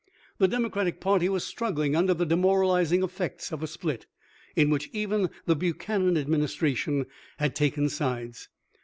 [0.39, 4.07] The Democratic party was struggling under the demoralizing effects of a split,
[4.55, 7.05] in which even the Buchanan administration
[7.37, 8.49] had taken sides.